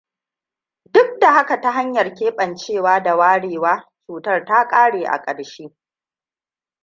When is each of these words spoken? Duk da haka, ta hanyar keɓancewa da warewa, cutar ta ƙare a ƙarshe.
Duk 0.93 1.19
da 1.19 1.33
haka, 1.33 1.61
ta 1.61 1.71
hanyar 1.71 2.13
keɓancewa 2.15 2.99
da 3.03 3.15
warewa, 3.15 3.89
cutar 4.07 4.45
ta 4.45 4.67
ƙare 4.67 5.05
a 5.05 5.21
ƙarshe. 5.21 5.73